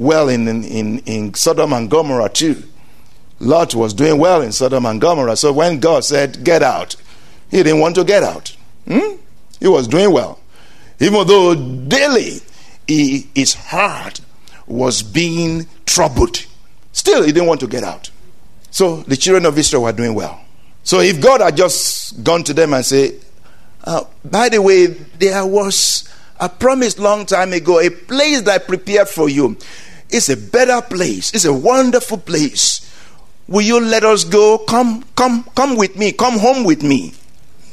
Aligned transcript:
well 0.00 0.30
in, 0.30 0.48
in, 0.48 0.98
in 1.00 1.34
Sodom 1.34 1.72
and 1.74 1.88
Gomorrah 1.88 2.30
too. 2.30 2.64
Lot 3.38 3.74
was 3.74 3.94
doing 3.94 4.18
well 4.18 4.42
in 4.42 4.50
Sodom 4.50 4.86
and 4.86 5.00
Gomorrah. 5.00 5.36
So 5.36 5.52
when 5.52 5.78
God 5.78 6.04
said, 6.04 6.42
Get 6.42 6.62
out, 6.62 6.96
he 7.50 7.58
didn't 7.62 7.80
want 7.80 7.94
to 7.96 8.04
get 8.04 8.22
out. 8.22 8.56
Hmm? 8.88 9.16
He 9.60 9.68
was 9.68 9.86
doing 9.86 10.10
well. 10.12 10.40
Even 10.98 11.26
though 11.26 11.54
daily 11.54 12.40
he, 12.86 13.28
his 13.34 13.54
heart 13.54 14.20
was 14.66 15.02
being 15.02 15.66
troubled, 15.86 16.44
still 16.92 17.22
he 17.22 17.32
didn't 17.32 17.48
want 17.48 17.60
to 17.60 17.66
get 17.66 17.84
out. 17.84 18.10
So 18.70 19.02
the 19.02 19.16
children 19.16 19.46
of 19.46 19.58
Israel 19.58 19.82
were 19.82 19.92
doing 19.92 20.14
well. 20.14 20.40
So 20.82 21.00
if 21.00 21.20
God 21.20 21.40
had 21.40 21.56
just 21.56 22.24
gone 22.24 22.42
to 22.44 22.54
them 22.54 22.72
and 22.72 22.84
say, 22.84 23.16
uh, 23.84 24.04
by 24.24 24.48
the 24.48 24.62
way, 24.62 24.86
there 24.86 25.44
was 25.46 26.08
a 26.38 26.48
promise 26.48 26.98
long 26.98 27.26
time 27.26 27.52
ago, 27.52 27.80
a 27.80 27.90
place 27.90 28.42
that 28.42 28.62
I 28.62 28.64
prepared 28.64 29.08
for 29.08 29.28
you. 29.28 29.56
It's 30.12 30.28
a 30.28 30.36
better 30.36 30.80
place. 30.82 31.32
It's 31.32 31.44
a 31.44 31.52
wonderful 31.52 32.18
place. 32.18 32.86
Will 33.48 33.62
you 33.62 33.80
let 33.80 34.04
us 34.04 34.24
go? 34.24 34.58
Come, 34.58 35.04
come, 35.16 35.44
come 35.54 35.76
with 35.76 35.96
me. 35.96 36.12
Come 36.12 36.38
home 36.38 36.64
with 36.64 36.82
me. 36.82 37.14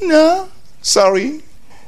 No, 0.01 0.49
sorry. 0.81 1.41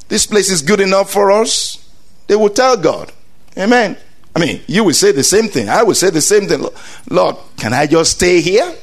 This 0.08 0.26
place 0.26 0.50
is 0.50 0.62
good 0.62 0.80
enough 0.80 1.12
for 1.12 1.32
us. 1.32 1.88
They 2.26 2.36
will 2.36 2.50
tell 2.50 2.76
God. 2.76 3.12
Amen. 3.58 3.96
I 4.34 4.38
mean, 4.38 4.60
you 4.68 4.84
will 4.84 4.94
say 4.94 5.10
the 5.10 5.24
same 5.24 5.48
thing. 5.48 5.68
I 5.68 5.82
will 5.82 5.94
say 5.94 6.10
the 6.10 6.20
same 6.20 6.46
thing. 6.46 6.64
Lord, 7.10 7.36
can 7.56 7.72
I 7.72 7.86
just 7.86 8.12
stay 8.12 8.40
here? 8.40 8.74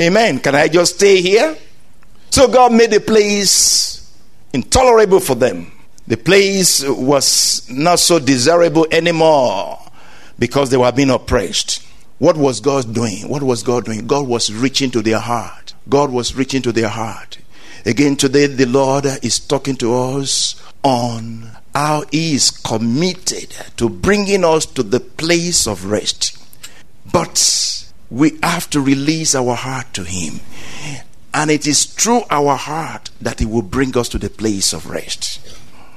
Amen. 0.00 0.38
Can 0.38 0.54
I 0.54 0.68
just 0.68 0.94
stay 0.94 1.20
here? 1.20 1.56
So 2.30 2.46
God 2.48 2.72
made 2.72 2.92
the 2.92 3.00
place 3.00 4.16
intolerable 4.52 5.20
for 5.20 5.34
them. 5.34 5.72
The 6.06 6.16
place 6.16 6.84
was 6.88 7.68
not 7.68 7.98
so 7.98 8.18
desirable 8.18 8.86
anymore 8.90 9.81
because 10.42 10.70
they 10.70 10.76
were 10.76 10.90
being 10.90 11.08
oppressed. 11.08 11.86
What 12.18 12.36
was 12.36 12.58
God 12.58 12.92
doing? 12.92 13.28
What 13.28 13.44
was 13.44 13.62
God 13.62 13.84
doing? 13.84 14.08
God 14.08 14.26
was 14.26 14.52
reaching 14.52 14.90
to 14.90 15.00
their 15.00 15.20
heart. 15.20 15.72
God 15.88 16.10
was 16.10 16.34
reaching 16.34 16.62
to 16.62 16.72
their 16.72 16.88
heart. 16.88 17.38
Again, 17.86 18.16
today 18.16 18.48
the 18.48 18.66
Lord 18.66 19.06
is 19.22 19.38
talking 19.38 19.76
to 19.76 19.94
us 19.94 20.60
on 20.82 21.48
how 21.72 22.06
He 22.10 22.34
is 22.34 22.50
committed 22.50 23.54
to 23.76 23.88
bringing 23.88 24.44
us 24.44 24.66
to 24.66 24.82
the 24.82 24.98
place 24.98 25.68
of 25.68 25.84
rest. 25.84 26.36
But 27.12 27.92
we 28.10 28.36
have 28.42 28.68
to 28.70 28.80
release 28.80 29.36
our 29.36 29.54
heart 29.54 29.94
to 29.94 30.02
Him. 30.02 30.40
And 31.32 31.52
it 31.52 31.68
is 31.68 31.84
through 31.84 32.22
our 32.30 32.56
heart 32.56 33.10
that 33.20 33.38
He 33.38 33.46
will 33.46 33.62
bring 33.62 33.96
us 33.96 34.08
to 34.08 34.18
the 34.18 34.28
place 34.28 34.72
of 34.72 34.90
rest. 34.90 35.38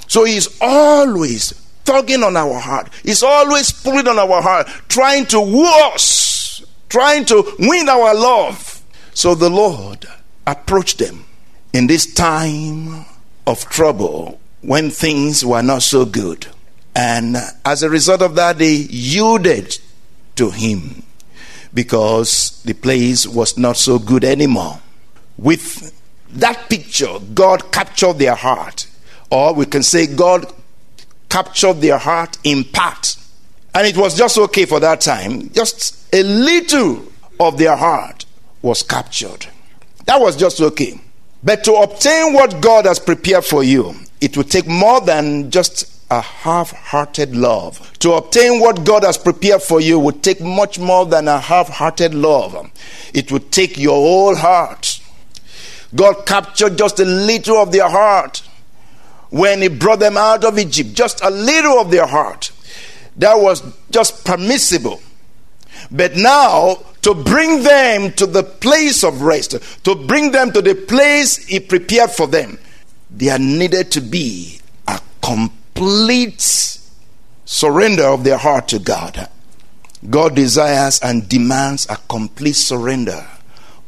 So 0.08 0.24
He 0.24 0.38
is 0.38 0.56
always 0.62 1.65
tugging 1.86 2.24
on 2.24 2.36
our 2.36 2.60
heart. 2.60 2.90
He's 3.04 3.24
always 3.24 3.72
pulling 3.72 4.08
on 4.08 4.20
our 4.20 4.42
heart, 4.42 4.68
trying 4.90 5.26
to 5.28 5.40
woo 5.40 5.66
us, 5.94 6.66
trying 6.90 7.26
to 7.26 7.56
win 7.60 7.88
our 7.88 8.14
love. 8.14 8.84
So 9.14 9.36
the 9.36 9.50
Lord 9.50 10.06
approached 10.46 10.98
them 10.98 11.26
in 11.74 11.88
this 11.88 12.14
time 12.14 13.06
of 13.48 13.70
trouble 13.70 14.40
when 14.62 14.90
things 14.90 15.46
were 15.46 15.62
not 15.62 15.84
so 15.84 16.06
good. 16.06 16.48
And 16.96 17.38
as 17.66 17.84
a 17.84 17.90
result 17.90 18.22
of 18.22 18.36
that, 18.36 18.58
they 18.58 18.74
yielded 18.74 19.78
to 20.36 20.50
Him 20.50 21.04
because 21.74 22.62
the 22.64 22.74
place 22.74 23.28
was 23.28 23.58
not 23.58 23.78
so 23.78 24.00
good 24.00 24.24
anymore. 24.24 24.80
With 25.38 25.94
that 26.30 26.70
picture, 26.70 27.20
God 27.34 27.72
captured 27.72 28.14
their 28.14 28.36
heart. 28.36 28.88
Or 29.30 29.54
we 29.54 29.66
can 29.66 29.84
say 29.84 30.08
God 30.08 30.52
captured 31.36 31.82
their 31.82 31.98
heart 31.98 32.38
in 32.46 32.64
part. 32.64 33.18
And 33.74 33.86
it 33.86 33.98
was 33.98 34.18
just 34.18 34.38
okay 34.38 34.64
for 34.64 34.80
that 34.80 35.02
time. 35.02 35.50
Just 35.50 36.08
a 36.14 36.24
little 36.24 37.04
of 37.42 37.58
their 37.58 37.76
heart 37.76 38.24
was 38.62 38.84
captured. 38.84 39.46
That 40.06 40.22
was 40.22 40.38
just 40.38 40.62
okay. 40.62 40.98
But 41.44 41.66
to 41.66 41.74
obtain 41.74 42.32
what 42.32 42.62
God 42.62 42.86
has 42.86 43.00
prepared 43.00 43.44
for 43.44 43.66
you, 43.66 43.96
it 44.22 44.38
will 44.38 44.46
take 44.46 44.66
more 44.66 45.02
than 45.02 45.52
just 45.52 45.92
a 46.10 46.22
half 46.22 46.72
hearted 46.72 47.36
love. 47.36 47.92
To 48.00 48.14
obtain 48.14 48.62
what 48.62 48.86
God 48.86 49.04
has 49.04 49.18
prepared 49.18 49.62
for 49.62 49.82
you 49.82 50.00
would 50.00 50.24
take 50.24 50.40
much 50.40 50.80
more 50.80 51.06
than 51.06 51.28
a 51.28 51.42
half 51.42 51.68
hearted 51.68 52.14
love. 52.14 52.72
It 53.14 53.30
would 53.34 53.52
take 53.52 53.78
your 53.78 53.96
whole 53.96 54.36
heart. 54.38 55.02
God 55.94 56.26
captured 56.26 56.78
just 56.78 57.02
a 57.02 57.06
little 57.06 57.58
of 57.58 57.74
their 57.74 57.90
heart 57.90 58.42
when 59.36 59.62
He 59.62 59.68
brought 59.68 60.00
them 60.00 60.16
out 60.16 60.46
of 60.46 60.58
Egypt, 60.58 60.94
just 60.94 61.22
a 61.22 61.30
little 61.30 61.78
of 61.78 61.92
their 61.92 62.06
heart. 62.06 62.54
That 63.18 63.36
was 63.36 63.62
just 63.92 64.24
permissible. 64.24 65.02
But 65.92 66.16
now, 66.16 66.78
to 67.02 67.14
bring 67.14 67.64
them 67.64 68.14
to 68.14 68.28
the 68.28 68.44
place 68.44 69.04
of 69.04 69.22
rest, 69.24 69.58
to 69.84 69.96
bring 69.96 70.32
them 70.32 70.54
to 70.54 70.62
the 70.62 70.74
place 70.74 71.36
He 71.36 71.60
prepared 71.60 72.12
for 72.12 72.28
them, 72.28 72.60
there 73.12 73.38
needed 73.38 73.92
to 73.92 74.02
be 74.02 74.62
a 74.88 75.02
complete 75.22 76.80
surrender 77.44 78.06
of 78.06 78.24
their 78.24 78.38
heart 78.38 78.70
to 78.70 78.80
God. 78.80 79.28
God 80.10 80.34
desires 80.34 81.02
and 81.02 81.28
demands 81.28 81.86
a 81.90 81.98
complete 82.08 82.56
surrender 82.56 83.28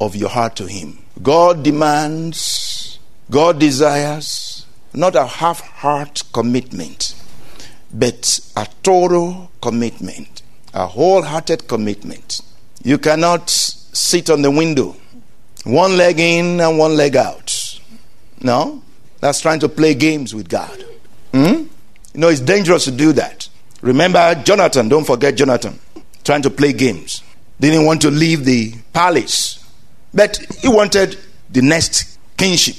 of 0.01 0.13
your 0.13 0.29
heart 0.29 0.57
to 0.57 0.67
Him. 0.67 1.05
God 1.23 1.63
demands, 1.63 2.99
God 3.31 3.59
desires 3.59 4.56
not 4.97 5.15
a 5.15 5.25
half 5.25 5.61
heart 5.61 6.23
commitment, 6.33 7.15
but 7.93 8.39
a 8.55 8.67
total 8.83 9.51
commitment, 9.61 10.41
a 10.73 10.87
wholehearted 10.87 11.67
commitment. 11.67 12.41
You 12.83 12.97
cannot 12.97 13.49
sit 13.49 14.29
on 14.29 14.41
the 14.41 14.51
window, 14.51 14.95
one 15.63 15.97
leg 15.97 16.19
in 16.19 16.59
and 16.59 16.77
one 16.77 16.95
leg 16.95 17.15
out. 17.15 17.79
No, 18.41 18.81
that's 19.19 19.41
trying 19.41 19.59
to 19.59 19.69
play 19.69 19.93
games 19.93 20.33
with 20.33 20.49
God. 20.49 20.83
Hmm? 21.31 21.43
You 21.43 21.69
know, 22.15 22.29
it's 22.29 22.39
dangerous 22.41 22.85
to 22.85 22.91
do 22.91 23.13
that. 23.13 23.47
Remember 23.81 24.35
Jonathan, 24.43 24.89
don't 24.89 25.05
forget 25.05 25.35
Jonathan, 25.35 25.79
trying 26.23 26.41
to 26.41 26.49
play 26.49 26.73
games. 26.73 27.21
Didn't 27.59 27.85
want 27.85 28.01
to 28.01 28.11
leave 28.11 28.45
the 28.45 28.73
palace, 28.93 29.63
but 30.13 30.37
he 30.59 30.67
wanted 30.67 31.17
the 31.49 31.61
next 31.61 32.17
kingship. 32.37 32.75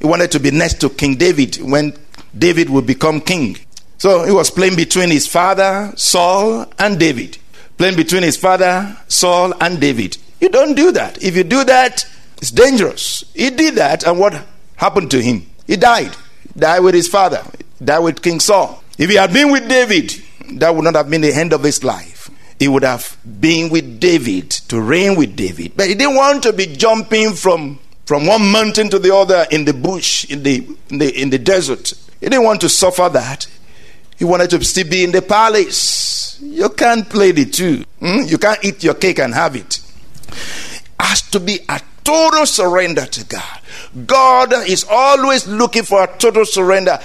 He 0.00 0.06
wanted 0.06 0.30
to 0.32 0.40
be 0.40 0.50
next 0.50 0.80
to 0.80 0.90
King 0.90 1.16
David 1.16 1.56
when 1.56 1.96
David 2.36 2.70
would 2.70 2.86
become 2.86 3.20
king. 3.20 3.56
So 3.98 4.24
he 4.24 4.32
was 4.32 4.50
playing 4.50 4.76
between 4.76 5.10
his 5.10 5.26
father, 5.26 5.92
Saul, 5.96 6.66
and 6.78 6.98
David. 6.98 7.38
Playing 7.78 7.96
between 7.96 8.22
his 8.22 8.36
father, 8.36 8.96
Saul, 9.08 9.54
and 9.60 9.80
David. 9.80 10.18
You 10.40 10.48
don't 10.48 10.74
do 10.74 10.92
that. 10.92 11.22
If 11.22 11.36
you 11.36 11.44
do 11.44 11.64
that, 11.64 12.04
it's 12.38 12.50
dangerous. 12.50 13.24
He 13.34 13.50
did 13.50 13.76
that, 13.76 14.04
and 14.04 14.18
what 14.18 14.44
happened 14.76 15.10
to 15.12 15.22
him? 15.22 15.46
He 15.66 15.76
died. 15.76 16.14
Died 16.56 16.80
with 16.80 16.94
his 16.94 17.08
father. 17.08 17.42
He 17.78 17.84
died 17.84 18.00
with 18.00 18.22
King 18.22 18.40
Saul. 18.40 18.82
If 18.98 19.10
he 19.10 19.16
had 19.16 19.32
been 19.32 19.50
with 19.50 19.68
David, 19.68 20.12
that 20.58 20.74
would 20.74 20.84
not 20.84 20.94
have 20.94 21.08
been 21.10 21.22
the 21.22 21.32
end 21.32 21.52
of 21.52 21.62
his 21.62 21.82
life. 21.82 22.30
He 22.58 22.68
would 22.68 22.84
have 22.84 23.16
been 23.40 23.70
with 23.70 23.98
David 23.98 24.50
to 24.68 24.80
reign 24.80 25.16
with 25.16 25.34
David. 25.34 25.72
But 25.76 25.88
he 25.88 25.94
didn't 25.94 26.14
want 26.14 26.42
to 26.44 26.52
be 26.52 26.66
jumping 26.66 27.32
from, 27.32 27.80
from 28.06 28.26
one 28.26 28.50
mountain 28.50 28.90
to 28.90 28.98
the 28.98 29.14
other 29.14 29.46
in 29.50 29.64
the 29.64 29.72
bush, 29.72 30.24
in 30.30 30.42
the, 30.42 30.66
in 30.90 30.98
the, 30.98 31.20
in 31.22 31.30
the 31.30 31.38
desert. 31.38 31.94
He 32.20 32.28
didn't 32.28 32.44
want 32.44 32.60
to 32.62 32.68
suffer 32.68 33.08
that. 33.12 33.46
He 34.16 34.24
wanted 34.24 34.50
to 34.50 34.64
still 34.64 34.88
be 34.88 35.04
in 35.04 35.12
the 35.12 35.22
palace. 35.22 36.38
You 36.40 36.68
can't 36.70 37.08
play 37.08 37.32
the 37.32 37.46
two. 37.46 37.84
Hmm? 38.00 38.22
You 38.26 38.38
can't 38.38 38.64
eat 38.64 38.84
your 38.84 38.94
cake 38.94 39.18
and 39.18 39.34
have 39.34 39.56
it. 39.56 39.80
Has 41.00 41.22
to 41.30 41.40
be 41.40 41.58
a 41.68 41.80
total 42.04 42.46
surrender 42.46 43.06
to 43.06 43.24
God. 43.24 43.60
God 44.06 44.52
is 44.68 44.84
always 44.88 45.46
looking 45.46 45.82
for 45.82 46.04
a 46.04 46.18
total 46.18 46.44
surrender. 46.44 46.98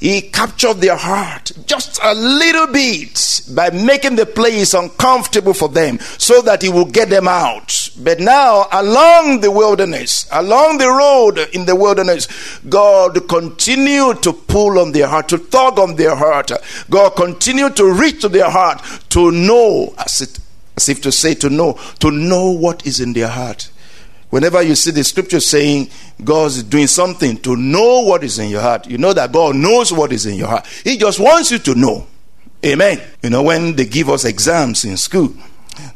He 0.00 0.20
captured 0.22 0.74
their 0.74 0.96
heart 0.96 1.52
just 1.66 1.98
a 2.02 2.14
little 2.14 2.66
bit 2.66 3.42
by 3.54 3.70
making 3.70 4.16
the 4.16 4.26
place 4.26 4.74
uncomfortable 4.74 5.54
for 5.54 5.68
them 5.68 5.98
so 6.18 6.42
that 6.42 6.62
he 6.62 6.68
will 6.68 6.84
get 6.84 7.08
them 7.10 7.28
out. 7.28 7.90
But 7.98 8.20
now, 8.20 8.66
along 8.72 9.40
the 9.40 9.50
wilderness, 9.50 10.26
along 10.32 10.78
the 10.78 10.88
road 10.88 11.38
in 11.54 11.64
the 11.64 11.76
wilderness, 11.76 12.28
God 12.68 13.28
continued 13.28 14.22
to 14.24 14.32
pull 14.32 14.78
on 14.78 14.92
their 14.92 15.06
heart, 15.06 15.28
to 15.28 15.38
tug 15.38 15.78
on 15.78 15.96
their 15.96 16.16
heart. 16.16 16.50
God 16.90 17.10
continued 17.10 17.76
to 17.76 17.90
reach 17.90 18.20
to 18.22 18.28
their 18.28 18.50
heart 18.50 18.82
to 19.10 19.30
know, 19.30 19.94
as, 19.96 20.20
it, 20.20 20.38
as 20.76 20.88
if 20.88 21.00
to 21.02 21.12
say, 21.12 21.34
to 21.36 21.48
know, 21.48 21.78
to 22.00 22.10
know 22.10 22.50
what 22.50 22.86
is 22.86 23.00
in 23.00 23.12
their 23.12 23.28
heart. 23.28 23.70
Whenever 24.34 24.62
you 24.62 24.74
see 24.74 24.90
the 24.90 25.04
scripture 25.04 25.38
saying 25.38 25.88
God 26.24 26.46
is 26.46 26.64
doing 26.64 26.88
something 26.88 27.36
to 27.42 27.54
know 27.54 28.00
what 28.00 28.24
is 28.24 28.40
in 28.40 28.50
your 28.50 28.62
heart, 28.62 28.84
you 28.84 28.98
know 28.98 29.12
that 29.12 29.30
God 29.30 29.54
knows 29.54 29.92
what 29.92 30.12
is 30.12 30.26
in 30.26 30.34
your 30.34 30.48
heart. 30.48 30.66
He 30.66 30.96
just 30.96 31.20
wants 31.20 31.52
you 31.52 31.60
to 31.60 31.76
know. 31.76 32.04
Amen. 32.66 33.00
You 33.22 33.30
know, 33.30 33.44
when 33.44 33.76
they 33.76 33.84
give 33.84 34.10
us 34.10 34.24
exams 34.24 34.84
in 34.84 34.96
school, 34.96 35.32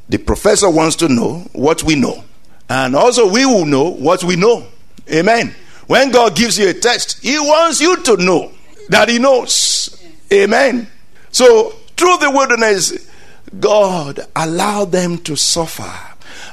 the 0.09 0.19
professor 0.19 0.71
wants 0.71 0.95
to 0.99 1.09
know 1.09 1.49
what 1.53 1.83
we 1.83 1.97
know. 1.97 2.23
And 2.71 2.95
also, 2.95 3.29
we 3.29 3.45
will 3.45 3.65
know 3.67 3.91
what 3.91 4.23
we 4.23 4.37
know. 4.37 4.69
Amen. 5.13 5.53
When 5.89 6.13
God 6.13 6.37
gives 6.37 6.61
you 6.61 6.69
a 6.69 6.75
test, 6.75 7.21
He 7.21 7.37
wants 7.41 7.81
you 7.81 8.01
to 8.05 8.19
know 8.19 8.53
that 8.89 9.09
He 9.09 9.19
knows. 9.19 10.01
Amen. 10.33 10.87
So, 11.33 11.71
through 11.97 12.19
the 12.19 12.31
wilderness, 12.31 13.11
God 13.59 14.21
allowed 14.37 14.93
them 14.93 15.19
to 15.25 15.35
suffer 15.35 15.93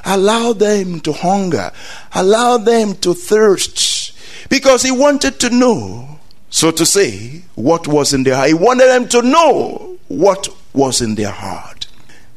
Allow 0.06 0.52
them 0.52 1.00
to 1.00 1.12
hunger. 1.12 1.72
Allow 2.14 2.58
them 2.58 2.94
to 2.96 3.12
thirst. 3.12 4.12
Because 4.48 4.82
he 4.82 4.92
wanted 4.92 5.40
to 5.40 5.50
know, 5.50 6.20
so 6.48 6.70
to 6.70 6.86
say, 6.86 7.42
what 7.56 7.88
was 7.88 8.14
in 8.14 8.22
their 8.22 8.36
heart. 8.36 8.48
He 8.48 8.54
wanted 8.54 8.86
them 8.86 9.08
to 9.08 9.22
know 9.22 9.98
what 10.06 10.48
was 10.72 11.00
in 11.00 11.16
their 11.16 11.32
heart. 11.32 11.88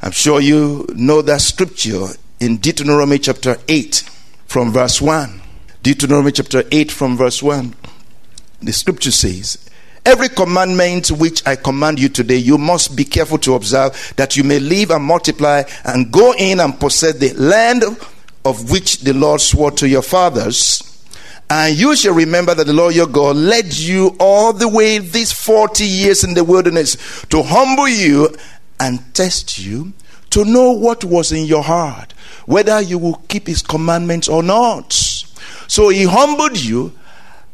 I'm 0.01 0.12
sure 0.12 0.42
you 0.42 0.88
know 0.95 1.21
that 1.21 1.42
scripture 1.42 2.07
in 2.39 2.57
Deuteronomy 2.57 3.19
chapter 3.19 3.57
8 3.68 4.10
from 4.48 4.72
verse 4.72 5.00
1. 5.00 5.42
Deuteronomy 5.83 6.31
chapter 6.31 6.63
8 6.72 6.92
from 6.92 7.18
verse 7.18 7.44
1. 7.44 7.75
The 8.62 8.74
scripture 8.74 9.12
says, 9.12 9.69
Every 10.06 10.30
commandment 10.30 11.10
which 11.12 11.46
I 11.46 11.56
command 11.56 12.00
you 12.00 12.10
today, 12.10 12.38
you 12.38 12.57
must 12.57 12.96
be 12.96 13.04
careful 13.04 13.38
to 13.40 13.56
observe 13.56 14.13
that 14.16 14.38
you 14.38 14.44
may 14.44 14.60
live 14.60 14.92
and 14.92 15.04
multiply 15.04 15.63
and 15.84 16.12
go 16.12 16.34
in 16.38 16.60
and 16.60 16.80
possess 16.80 17.16
the 17.16 17.34
land 17.34 17.84
of 18.46 18.72
which 18.72 19.00
the 19.01 19.13
Lord 19.13 19.42
swore 19.42 19.72
to 19.72 19.88
your 19.88 20.01
fathers. 20.01 20.86
And 21.50 21.75
you 21.75 21.96
shall 21.96 22.13
remember 22.13 22.54
that 22.54 22.68
the 22.68 22.74
Lord 22.74 22.96
your 22.96 23.07
God 23.07 23.36
led 23.36 23.74
you 23.74 24.16
all 24.19 24.54
the 24.54 24.68
way 24.68 25.00
these 25.00 25.31
40 25.31 25.84
years 25.84 26.24
in 26.24 26.34
the 26.34 26.44
wilderness 26.44 27.25
to 27.30 27.44
humble 27.44 27.90
you 27.90 28.36
and 28.80 29.13
test 29.13 29.57
you 29.57 29.94
to 30.30 30.46
know 30.46 30.72
what 30.72 31.04
was 31.04 31.31
in 31.31 31.46
your 31.46 31.63
heart, 31.63 32.13
whether 32.46 32.80
you 32.81 33.00
will 33.00 33.16
keep 33.28 33.48
his 33.48 33.62
commandments 33.62 34.30
or 34.30 34.44
not. 34.44 34.94
So 35.68 35.90
he 35.90 36.04
humbled 36.04 36.57
you, 36.57 36.94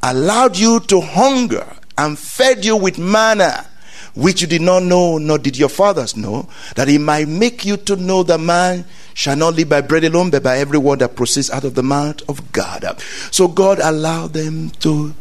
allowed 0.04 0.58
you 0.58 0.82
to 0.82 1.02
hunger 1.02 1.66
and 1.98 2.18
fed 2.18 2.66
you 2.66 2.76
with 2.78 2.98
manna, 2.98 3.66
which 4.14 4.42
you 4.42 4.48
did 4.48 4.62
not 4.62 4.84
know, 4.84 5.18
nor 5.18 5.38
did 5.38 5.58
your 5.58 5.70
fathers 5.70 6.16
know, 6.16 6.48
that 6.76 6.88
he 6.88 6.98
might 6.98 7.28
make 7.28 7.66
you 7.66 7.78
to 7.78 7.96
know 7.96 8.24
that 8.24 8.40
man 8.40 8.86
shall 9.14 9.36
not 9.36 9.56
live 9.56 9.70
by 9.70 9.82
bread 9.82 10.04
alone, 10.04 10.30
but 10.30 10.44
by 10.44 10.58
every 10.58 10.78
word 10.78 11.00
that 11.00 11.16
proceeds 11.16 11.52
out 11.52 11.64
of 11.64 11.76
the 11.76 11.84
mouth 11.84 12.22
of 12.30 12.52
God. 12.52 13.00
So 13.32 13.48
God 13.48 13.80
allowed 13.80 14.34
them 14.34 14.70
to 14.82 15.14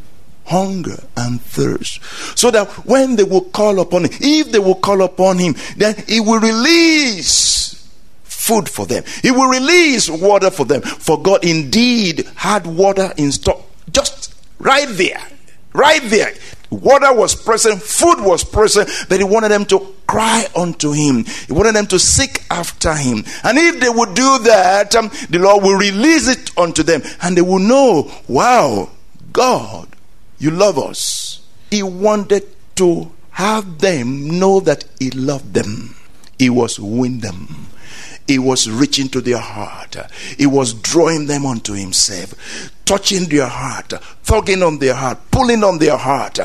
hunger 0.46 1.02
and 1.16 1.40
thirst. 1.40 2.02
So 2.38 2.50
that 2.50 2.68
when 2.86 3.16
they 3.16 3.24
will 3.24 3.42
call 3.42 3.80
upon 3.80 4.04
him, 4.04 4.10
if 4.20 4.52
they 4.52 4.58
will 4.58 4.74
call 4.74 5.02
upon 5.02 5.38
him, 5.38 5.54
then 5.76 5.94
he 6.06 6.20
will 6.20 6.40
release 6.40 7.88
food 8.22 8.68
for 8.68 8.86
them. 8.86 9.04
He 9.22 9.30
will 9.30 9.48
release 9.48 10.10
water 10.10 10.50
for 10.50 10.66
them. 10.66 10.82
For 10.82 11.20
God 11.20 11.44
indeed 11.44 12.28
had 12.36 12.66
water 12.66 13.12
in 13.16 13.32
stock 13.32 13.60
just 13.90 14.34
right 14.58 14.88
there. 14.90 15.22
Right 15.72 16.02
there. 16.04 16.32
Water 16.74 17.14
was 17.14 17.34
present, 17.34 17.82
food 17.82 18.20
was 18.20 18.44
present, 18.44 18.88
but 19.08 19.18
he 19.18 19.24
wanted 19.24 19.50
them 19.50 19.64
to 19.66 19.94
cry 20.06 20.46
unto 20.56 20.92
him. 20.92 21.24
He 21.24 21.52
wanted 21.52 21.74
them 21.74 21.86
to 21.88 21.98
seek 21.98 22.42
after 22.50 22.94
him. 22.94 23.24
And 23.42 23.58
if 23.58 23.80
they 23.80 23.88
would 23.88 24.14
do 24.14 24.38
that, 24.44 24.94
um, 24.94 25.10
the 25.30 25.38
Lord 25.38 25.62
will 25.62 25.78
release 25.78 26.28
it 26.28 26.56
unto 26.58 26.82
them. 26.82 27.02
And 27.22 27.36
they 27.36 27.42
will 27.42 27.58
know, 27.58 28.10
wow, 28.28 28.90
God, 29.32 29.88
you 30.38 30.50
love 30.50 30.78
us. 30.78 31.46
He 31.70 31.82
wanted 31.82 32.46
to 32.76 33.10
have 33.30 33.78
them 33.78 34.38
know 34.38 34.60
that 34.60 34.84
he 34.98 35.10
loved 35.10 35.54
them. 35.54 35.96
He 36.38 36.50
was 36.50 36.78
wooing 36.78 37.20
them. 37.20 37.68
He 38.26 38.38
was 38.38 38.70
reaching 38.70 39.08
to 39.10 39.20
their 39.20 39.38
heart. 39.38 39.96
He 40.38 40.46
was 40.46 40.72
drawing 40.72 41.26
them 41.26 41.44
unto 41.44 41.74
himself, 41.74 42.34
touching 42.84 43.24
their 43.28 43.46
heart, 43.46 43.92
tugging 44.24 44.62
on 44.62 44.78
their 44.78 44.94
heart, 44.94 45.18
pulling 45.30 45.62
on 45.62 45.78
their 45.78 45.96
heart. 45.96 46.38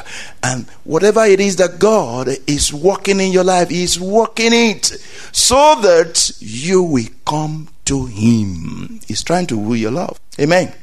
And 0.44 0.66
whatever 0.84 1.24
it 1.26 1.40
is 1.40 1.56
that 1.58 1.80
God 1.80 2.30
is 2.48 2.74
working 2.74 3.20
in 3.20 3.32
your 3.32 3.46
life, 3.46 3.70
He 3.70 3.84
is 3.84 4.00
working 4.00 4.52
it 4.54 4.86
so 5.32 5.80
that 5.82 6.32
you 6.40 6.84
will 6.84 7.08
come 7.26 7.70
to 7.86 8.06
Him. 8.08 9.00
He's 9.08 9.24
trying 9.24 9.48
to 9.48 9.58
woo 9.58 9.76
your 9.76 9.92
love. 9.92 10.20
Amen. 10.40 10.74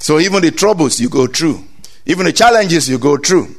So 0.00 0.18
even 0.18 0.42
the 0.42 0.50
troubles 0.50 1.00
you 1.00 1.08
go 1.08 1.26
through, 1.26 1.64
even 2.06 2.26
the 2.26 2.32
challenges 2.32 2.88
you 2.88 2.98
go 2.98 3.16
through, 3.18 3.54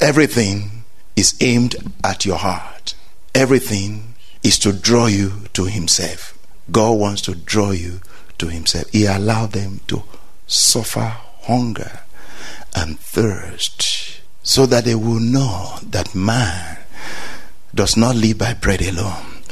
everything 0.00 0.84
is 1.16 1.36
aimed 1.40 1.76
at 2.04 2.24
your 2.24 2.36
heart. 2.36 2.94
Everything 3.34 4.09
is 4.42 4.58
to 4.60 4.72
draw 4.72 5.06
you 5.06 5.32
to 5.52 5.64
Himself. 5.64 6.36
God 6.70 6.92
wants 6.92 7.22
to 7.22 7.34
draw 7.34 7.72
you 7.72 8.00
to 8.38 8.48
Himself. 8.48 8.88
He 8.90 9.06
allowed 9.06 9.52
them 9.52 9.80
to 9.88 10.02
suffer 10.46 11.16
hunger 11.42 12.00
and 12.74 12.98
thirst 12.98 14.20
so 14.42 14.66
that 14.66 14.84
they 14.84 14.94
will 14.94 15.20
know 15.20 15.76
that 15.82 16.14
man 16.14 16.78
does 17.74 17.96
not 17.96 18.16
live 18.16 18.38
by 18.38 18.54
bread 18.54 18.82
alone, 18.82 19.42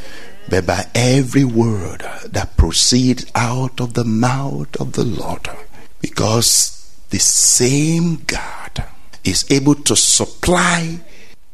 but 0.48 0.66
by 0.66 0.86
every 0.94 1.44
word 1.44 2.00
that 2.24 2.56
proceeds 2.56 3.26
out 3.34 3.80
of 3.80 3.94
the 3.94 4.04
mouth 4.04 4.74
of 4.80 4.92
the 4.92 5.04
Lord. 5.04 5.48
Because 6.00 6.74
the 7.10 7.18
same 7.18 8.16
God 8.26 8.84
is 9.24 9.44
able 9.50 9.74
to 9.74 9.96
supply 9.96 11.00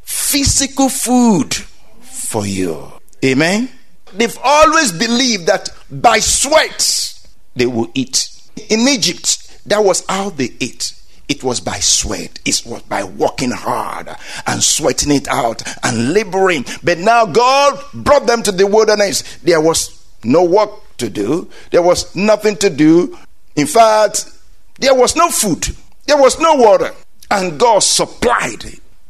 physical 0.02 0.88
food 0.88 1.54
for 2.00 2.46
you. 2.46 2.92
Amen. 3.24 3.70
They've 4.12 4.38
always 4.44 4.92
believed 4.92 5.46
that 5.46 5.70
by 5.90 6.18
sweat 6.18 7.18
they 7.56 7.66
will 7.66 7.90
eat. 7.94 8.28
In 8.68 8.80
Egypt, 8.80 9.62
that 9.66 9.82
was 9.82 10.04
how 10.08 10.30
they 10.30 10.50
ate. 10.60 10.92
It 11.26 11.42
was 11.42 11.60
by 11.60 11.78
sweat. 11.78 12.38
It 12.44 12.62
was 12.66 12.82
by 12.82 13.02
working 13.02 13.50
hard 13.50 14.08
and 14.46 14.62
sweating 14.62 15.10
it 15.10 15.26
out 15.28 15.62
and 15.82 16.12
laboring. 16.12 16.66
But 16.82 16.98
now 16.98 17.24
God 17.24 17.82
brought 17.94 18.26
them 18.26 18.42
to 18.42 18.52
the 18.52 18.66
wilderness. 18.66 19.22
There 19.38 19.60
was 19.60 20.06
no 20.22 20.44
work 20.44 20.70
to 20.98 21.08
do. 21.08 21.50
There 21.70 21.82
was 21.82 22.14
nothing 22.14 22.56
to 22.56 22.68
do. 22.68 23.18
In 23.56 23.66
fact, 23.66 24.30
there 24.78 24.94
was 24.94 25.16
no 25.16 25.30
food. 25.30 25.68
There 26.06 26.18
was 26.18 26.38
no 26.38 26.56
water. 26.56 26.92
And 27.30 27.58
God 27.58 27.82
supplied. 27.82 28.64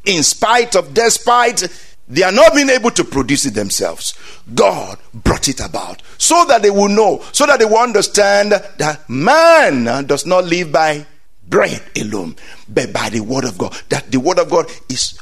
In 0.04 0.22
spite 0.22 0.76
of, 0.76 0.94
despite 0.94 1.66
they 2.06 2.22
are 2.22 2.32
not 2.32 2.54
being 2.54 2.68
able 2.68 2.90
to 2.90 3.04
produce 3.04 3.46
it 3.46 3.54
themselves. 3.54 4.14
God 4.54 4.98
brought 5.12 5.48
it 5.48 5.60
about 5.60 6.02
so 6.18 6.44
that 6.48 6.62
they 6.62 6.70
will 6.70 6.88
know, 6.88 7.24
so 7.32 7.46
that 7.46 7.58
they 7.58 7.64
will 7.64 7.78
understand 7.78 8.52
that 8.52 9.08
man 9.08 10.06
does 10.06 10.26
not 10.26 10.44
live 10.44 10.70
by 10.70 11.06
bread 11.46 11.82
alone, 11.96 12.36
but 12.68 12.92
by 12.92 13.08
the 13.10 13.20
word 13.20 13.44
of 13.44 13.56
God. 13.56 13.74
That 13.88 14.10
the 14.10 14.20
word 14.20 14.38
of 14.38 14.50
God 14.50 14.70
is 14.88 15.18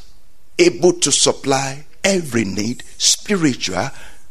able 0.59 0.93
to 0.93 1.11
supply 1.11 1.85
every 2.03 2.43
need 2.43 2.83
spiritual, 2.97 3.89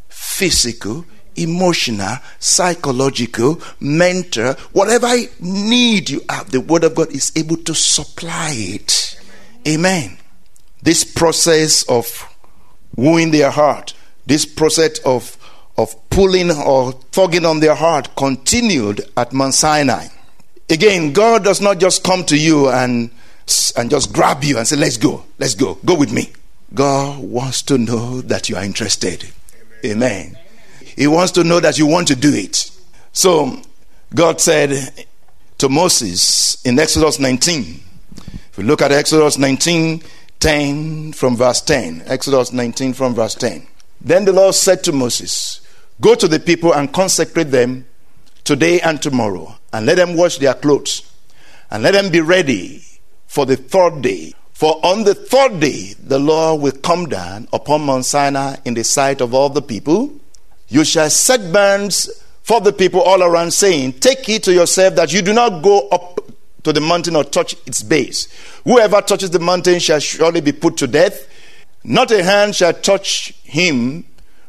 physical, 0.09 1.07
emotional, 1.37 2.17
psychological, 2.39 3.61
mental, 3.81 4.55
whatever 4.73 5.09
need 5.41 6.11
you 6.11 6.21
have, 6.29 6.51
the 6.51 6.61
Word 6.61 6.85
of 6.85 6.95
God 6.95 7.11
is 7.13 7.33
able 7.37 7.57
to 7.59 7.75
supply 7.75 8.51
it. 8.53 9.19
Amen. 9.67 10.19
This 10.83 11.05
process 11.05 11.85
of 11.85 12.29
wooing 12.97 13.31
their 13.31 13.51
heart, 13.51 13.95
this 14.27 14.45
process 14.45 14.99
of, 15.01 15.37
of 15.77 15.95
pulling 16.11 16.51
or 16.51 16.93
tugging 17.11 17.45
on 17.45 17.61
their 17.61 17.75
heart 17.75 18.15
continued 18.17 19.03
at 19.17 19.33
Mount 19.33 19.55
Sinai. 19.55 20.07
Again, 20.69 21.13
God 21.13 21.45
does 21.45 21.61
not 21.61 21.79
just 21.79 22.05
come 22.05 22.25
to 22.25 22.39
you 22.39 22.69
and, 22.69 23.11
and 23.77 23.91
just 23.91 24.13
grab 24.13 24.45
you 24.45 24.59
and 24.59 24.67
say, 24.67 24.77
Let's 24.77 24.97
go, 24.97 25.25
let's 25.39 25.55
go, 25.55 25.79
go 25.85 25.95
with 25.97 26.13
me. 26.13 26.33
God 26.75 27.19
wants 27.19 27.63
to 27.63 27.77
know 27.77 28.23
that 28.23 28.49
you 28.49 28.57
are 28.57 28.65
interested. 28.65 29.31
Amen. 29.85 30.29
Amen. 30.29 30.37
He 30.81 31.07
wants 31.07 31.33
to 31.33 31.45
know 31.45 31.61
that 31.61 31.79
you 31.79 31.87
want 31.87 32.09
to 32.09 32.17
do 32.17 32.33
it. 32.33 32.71
So, 33.13 33.61
God 34.15 34.41
said 34.41 35.07
to 35.59 35.69
Moses 35.69 36.65
in 36.65 36.79
Exodus 36.79 37.19
19, 37.19 37.81
if 38.53 38.59
we 38.59 38.65
look 38.65 38.83
at 38.83 38.93
Exodus 38.93 39.39
19, 39.39 40.03
10 40.43 41.13
from 41.13 41.37
verse 41.37 41.61
10. 41.61 42.03
Exodus 42.07 42.53
19 42.53 42.95
from 42.95 43.15
verse 43.15 43.37
10. 43.37 43.65
Then 44.01 44.25
the 44.25 44.33
Lord 44.33 44.57
said 44.57 44.83
to 44.83 44.93
Moses, 44.93 45.61
Go 46.01 46.17
to 46.17 46.27
the 46.27 46.41
people 46.41 46.75
and 46.75 46.93
consecrate 46.93 47.53
them 47.53 47.87
today 48.43 48.81
and 48.81 49.01
tomorrow, 49.01 49.55
and 49.73 49.87
let 49.87 49.99
them 49.99 50.17
wash 50.17 50.39
their 50.39 50.55
clothes, 50.55 51.09
and 51.71 51.85
let 51.85 51.93
them 51.93 52.11
be 52.11 52.21
ready 52.21 52.83
for 53.29 53.47
the 53.47 53.57
third 53.57 54.03
day. 54.03 54.35
For 54.53 54.85
on 54.85 55.05
the 55.05 55.15
third 55.15 55.61
day, 55.61 55.95
the 56.03 56.19
Lord 56.19 56.61
will 56.61 56.73
come 56.73 57.07
down 57.07 57.47
upon 57.53 57.83
Mount 57.83 58.05
Sinai 58.05 58.57
in 58.65 58.75
the 58.75 58.83
sight 58.83 59.21
of 59.21 59.35
all 59.35 59.49
the 59.49 59.63
people. 59.63 60.13
You 60.67 60.83
shall 60.83 61.09
set 61.09 61.53
bands 61.53 62.11
for 62.43 62.61
the 62.61 62.73
people 62.73 63.01
all 63.01 63.23
around, 63.23 63.53
saying, 63.53 64.01
Take 64.01 64.27
heed 64.27 64.43
to 64.43 64.53
yourself 64.53 64.97
that 64.97 65.13
you 65.13 65.23
do 65.23 65.35
not 65.35 65.63
go 65.63 65.87
up 65.91 66.21
to 66.65 66.73
the 66.73 66.81
mountain 66.81 67.17
or 67.17 67.25
touch 67.25 67.55
its 67.67 67.83
base. 67.83 68.29
Whoever 68.65 69.01
touches 69.01 69.31
the 69.31 69.39
mountain 69.39 69.79
shall 69.79 70.01
surely 70.01 70.41
be 70.41 70.53
put 70.53 70.77
to 70.79 70.87
death. 70.87 71.29
Not 71.85 72.11
a 72.11 72.23
hand 72.23 72.55
shall 72.55 72.73
touch 72.73 73.35
him, 73.43 74.05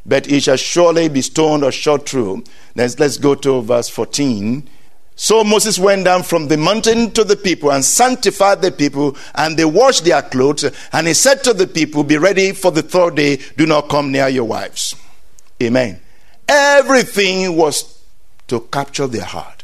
but 0.06 0.26
he 0.26 0.40
shall 0.40 0.58
surely 0.58 1.10
be 1.10 1.22
stoned 1.22 1.64
or 1.64 1.72
shot 1.72 2.08
through. 2.08 2.44
Let's, 2.76 3.00
let's 3.00 3.18
go 3.18 3.36
to 3.36 3.62
verse 3.62 3.90
14. 3.90 4.70
So 5.16 5.44
Moses 5.44 5.78
went 5.78 6.06
down 6.06 6.24
from 6.24 6.48
the 6.48 6.58
mountain 6.58 7.12
to 7.12 7.24
the 7.24 7.36
people 7.36 7.72
and 7.72 7.86
sanctified 7.86 8.62
the 8.62 8.72
people, 8.72 9.16
and 9.36 9.58
they 9.58 9.66
washed 9.66 10.06
their 10.06 10.22
clothes. 10.22 10.66
And 10.92 11.08
he 11.08 11.14
said 11.14 11.44
to 11.44 11.54
the 11.54 11.68
people, 11.68 12.04
Be 12.04 12.18
ready 12.18 12.52
for 12.52 12.72
the 12.72 12.82
third 12.82 13.16
day, 13.16 13.40
do 13.58 13.66
not 13.66 13.90
come 13.90 14.12
near 14.12 14.28
your 14.28 14.46
wives. 14.46 14.96
Amen. 15.62 16.02
Everything 16.48 17.56
was 17.56 18.00
to 18.48 18.62
capture 18.62 19.08
their 19.08 19.24
heart. 19.24 19.63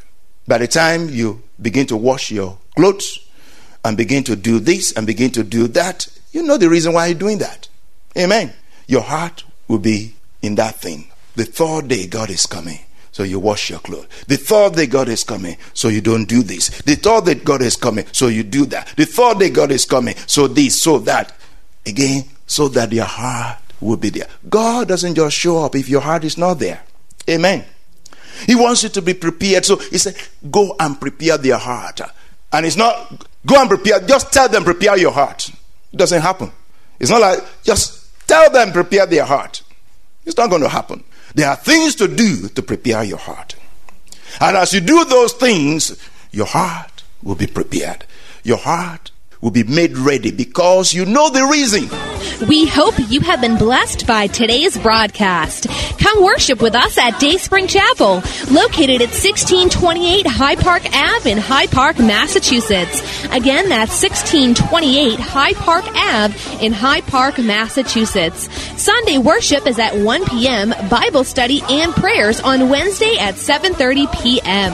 By 0.49 0.57
the 0.57 0.67
time 0.67 1.09
you 1.09 1.43
begin 1.61 1.85
to 1.85 1.95
wash 1.95 2.31
your 2.31 2.57
clothes 2.75 3.19
and 3.85 3.95
begin 3.95 4.23
to 4.23 4.35
do 4.35 4.57
this 4.57 4.91
and 4.93 5.05
begin 5.05 5.29
to 5.33 5.43
do 5.43 5.67
that, 5.67 6.07
you 6.31 6.41
know 6.41 6.57
the 6.57 6.67
reason 6.67 6.91
why 6.91 7.05
you're 7.05 7.19
doing 7.19 7.37
that. 7.37 7.67
Amen. 8.17 8.51
Your 8.87 9.03
heart 9.03 9.43
will 9.67 9.77
be 9.77 10.15
in 10.41 10.55
that 10.55 10.73
thing. 10.81 11.07
The 11.35 11.45
third 11.45 11.89
day, 11.89 12.07
God 12.07 12.31
is 12.31 12.47
coming. 12.47 12.79
So 13.11 13.21
you 13.21 13.37
wash 13.37 13.69
your 13.69 13.77
clothes. 13.77 14.07
The 14.25 14.37
third 14.37 14.73
day 14.73 14.87
God 14.87 15.07
is 15.07 15.23
coming, 15.23 15.55
so 15.75 15.87
you 15.87 16.01
don't 16.01 16.27
do 16.27 16.41
this. 16.41 16.69
The 16.81 16.95
third 16.95 17.25
day 17.25 17.35
God 17.35 17.61
is 17.61 17.75
coming, 17.75 18.05
so 18.11 18.25
you 18.25 18.41
do 18.41 18.65
that. 18.67 18.87
The 18.97 19.05
third 19.05 19.37
day 19.37 19.51
God 19.51 19.69
is 19.69 19.85
coming, 19.85 20.15
so 20.25 20.47
this, 20.47 20.81
so 20.81 20.97
that. 20.99 21.31
Again, 21.85 22.23
so 22.47 22.69
that 22.69 22.91
your 22.91 23.05
heart 23.05 23.59
will 23.79 23.97
be 23.97 24.09
there. 24.09 24.27
God 24.49 24.87
doesn't 24.87 25.13
just 25.13 25.37
show 25.37 25.63
up 25.63 25.75
if 25.75 25.89
your 25.89 26.01
heart 26.01 26.23
is 26.23 26.39
not 26.39 26.55
there. 26.55 26.81
Amen. 27.29 27.65
He 28.45 28.55
wants 28.55 28.83
you 28.83 28.89
to 28.89 29.01
be 29.01 29.13
prepared. 29.13 29.65
So 29.65 29.77
he 29.77 29.97
said, 29.97 30.15
Go 30.49 30.75
and 30.79 30.99
prepare 30.99 31.37
their 31.37 31.57
heart. 31.57 32.01
And 32.51 32.65
it's 32.65 32.75
not 32.75 33.25
go 33.45 33.59
and 33.59 33.69
prepare, 33.69 33.99
just 34.01 34.31
tell 34.33 34.49
them, 34.49 34.63
prepare 34.63 34.97
your 34.97 35.11
heart. 35.11 35.49
It 35.91 35.97
doesn't 35.97 36.21
happen. 36.21 36.51
It's 36.99 37.11
not 37.11 37.21
like 37.21 37.39
just 37.63 38.27
tell 38.27 38.49
them, 38.49 38.71
prepare 38.71 39.05
their 39.05 39.25
heart. 39.25 39.61
It's 40.25 40.37
not 40.37 40.49
going 40.49 40.61
to 40.61 40.69
happen. 40.69 41.03
There 41.35 41.47
are 41.47 41.55
things 41.55 41.95
to 41.95 42.07
do 42.07 42.47
to 42.49 42.61
prepare 42.61 43.03
your 43.03 43.17
heart. 43.17 43.55
And 44.39 44.57
as 44.57 44.73
you 44.73 44.81
do 44.81 45.05
those 45.05 45.33
things, 45.33 45.97
your 46.31 46.45
heart 46.45 47.03
will 47.23 47.35
be 47.35 47.47
prepared. 47.47 48.05
Your 48.43 48.57
heart 48.57 49.11
will 49.41 49.51
be 49.51 49.63
made 49.63 49.97
ready 49.97 50.31
because 50.31 50.93
you 50.93 51.05
know 51.05 51.29
the 51.29 51.45
reason. 51.45 51.89
We 52.47 52.65
hope 52.65 52.95
you 53.09 53.19
have 53.21 53.41
been 53.41 53.57
blessed 53.57 54.07
by 54.07 54.27
today's 54.27 54.77
broadcast. 54.77 55.67
Come 55.99 56.23
worship 56.23 56.61
with 56.61 56.73
us 56.73 56.97
at 56.97 57.19
Dayspring 57.19 57.67
Chapel, 57.67 58.23
located 58.49 59.01
at 59.01 59.11
1628 59.11 60.25
Hyde 60.25 60.59
Park 60.59 60.83
Ave 60.93 61.29
in 61.29 61.37
Hyde 61.37 61.69
Park, 61.69 61.99
Massachusetts. 61.99 63.01
Again, 63.25 63.67
that's 63.67 64.01
1628 64.01 65.19
Hyde 65.19 65.55
Park 65.55 65.85
Ave 65.95 66.65
in 66.65 66.71
Hyde 66.71 67.05
Park, 67.07 67.37
Massachusetts. 67.39 68.49
Sunday 68.81 69.17
worship 69.17 69.67
is 69.67 69.77
at 69.77 69.95
1 69.97 70.25
p.m., 70.25 70.73
Bible 70.89 71.25
study 71.25 71.61
and 71.69 71.93
prayers 71.93 72.39
on 72.39 72.69
Wednesday 72.69 73.17
at 73.17 73.35
7:30 73.35 74.21
p.m. 74.21 74.73